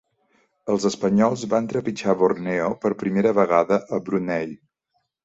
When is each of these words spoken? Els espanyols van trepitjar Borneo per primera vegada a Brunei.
Els 0.75 0.85
espanyols 0.89 1.43
van 1.51 1.67
trepitjar 1.73 2.15
Borneo 2.21 2.71
per 2.87 2.91
primera 3.03 3.35
vegada 3.41 3.79
a 3.99 4.01
Brunei. 4.09 4.49